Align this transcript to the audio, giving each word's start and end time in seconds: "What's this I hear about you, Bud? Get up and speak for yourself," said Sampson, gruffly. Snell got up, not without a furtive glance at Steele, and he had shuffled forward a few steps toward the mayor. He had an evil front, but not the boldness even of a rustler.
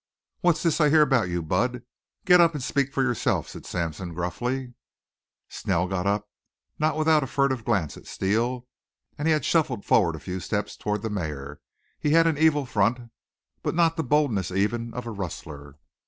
"What's 0.39 0.63
this 0.63 0.81
I 0.81 0.89
hear 0.89 1.03
about 1.03 1.29
you, 1.29 1.43
Bud? 1.43 1.83
Get 2.25 2.41
up 2.41 2.55
and 2.55 2.63
speak 2.63 2.91
for 2.91 3.03
yourself," 3.03 3.47
said 3.47 3.67
Sampson, 3.67 4.15
gruffly. 4.15 4.73
Snell 5.47 5.85
got 5.87 6.07
up, 6.07 6.27
not 6.79 6.97
without 6.97 7.21
a 7.21 7.27
furtive 7.27 7.63
glance 7.63 7.95
at 7.97 8.07
Steele, 8.07 8.65
and 9.19 9.27
he 9.27 9.31
had 9.31 9.45
shuffled 9.45 9.85
forward 9.85 10.15
a 10.15 10.19
few 10.19 10.39
steps 10.39 10.75
toward 10.75 11.03
the 11.03 11.11
mayor. 11.11 11.61
He 11.99 12.13
had 12.13 12.25
an 12.25 12.39
evil 12.39 12.65
front, 12.65 13.11
but 13.61 13.75
not 13.75 13.95
the 13.95 14.03
boldness 14.03 14.49
even 14.49 14.91
of 14.95 15.05
a 15.05 15.11
rustler. 15.11 15.77